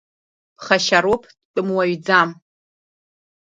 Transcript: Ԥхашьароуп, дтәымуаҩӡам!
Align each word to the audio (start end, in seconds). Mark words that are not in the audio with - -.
Ԥхашьароуп, 0.57 1.23
дтәымуаҩӡам! 1.51 2.29